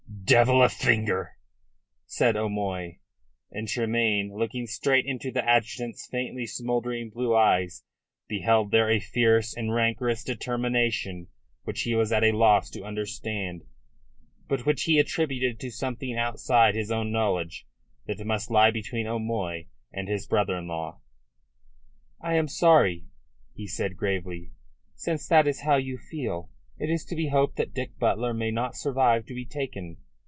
[0.31, 1.31] "Devil a finger,"
[2.05, 2.99] said O'Moy.
[3.51, 7.83] And Tremayne, looking straight into the adjutant's faintly smouldering blue eyes,
[8.29, 11.27] beheld there a fierce and rancorous determination
[11.65, 13.63] which he was at a loss to understand,
[14.47, 17.67] but which he attributed to something outside his own knowledge
[18.05, 21.01] that must lie between O'Moy and his brother in law.
[22.21, 23.03] "I am sorry,"
[23.53, 24.53] he said gravely.
[24.95, 28.49] "Since that is how you feel, it is to be hoped that Dick Butler may
[28.51, 29.97] not survive to be taken.